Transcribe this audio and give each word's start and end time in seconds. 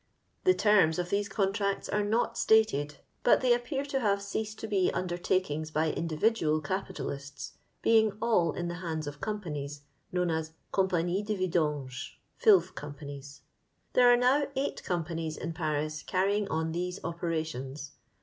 The 0.45 0.55
terms 0.55 0.97
of 0.97 1.11
these 1.11 1.29
contracts 1.29 1.87
are 1.87 2.03
not 2.03 2.35
stated, 2.35 2.95
but 3.23 3.41
they 3.41 3.53
appear 3.53 3.85
to 3.85 3.99
have 3.99 4.19
ceased 4.19 4.57
to 4.61 4.67
be 4.67 4.89
under 4.95 5.15
takings 5.15 5.69
by 5.69 5.91
individual 5.91 6.59
capitalists, 6.59 7.53
being 7.83 8.13
all 8.19 8.51
in 8.53 8.67
the 8.67 8.73
hands 8.81 9.05
of 9.05 9.21
companies, 9.21 9.81
known 10.11 10.31
as 10.31 10.53
compagnies 10.73 11.27
dc 11.27 11.37
vidanges 11.51 12.13
(filth 12.35 12.73
companies). 12.73 13.41
There 13.93 14.11
are 14.11 14.17
now 14.17 14.47
eight 14.55 14.83
companies 14.83 15.37
in 15.37 15.53
Paris 15.53 16.01
carrying 16.01 16.47
on 16.47 16.71
these 16.71 16.99
operations. 17.03 17.91